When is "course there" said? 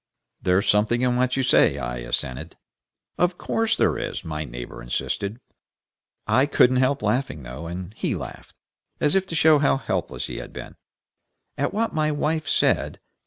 3.37-3.99